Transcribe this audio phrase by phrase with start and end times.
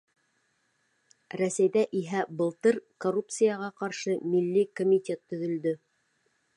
[1.41, 5.81] Рәсәйҙә иһә былтыр коррупцияға ҡаршы милли комитет төҙөлдө.